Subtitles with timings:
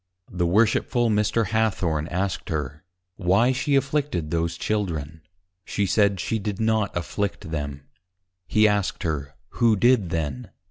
[0.31, 1.49] The Worshipful Mr.
[1.49, 2.83] Hathorne asked her,
[3.17, 5.21] Why she afflicted those Children?
[5.63, 7.83] She said, she did not Afflict them.
[8.47, 10.49] He asked her, who did then?